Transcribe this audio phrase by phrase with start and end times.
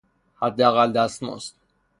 [0.41, 1.53] حداقل دستمزد